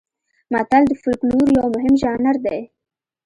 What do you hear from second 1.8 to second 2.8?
ژانر دی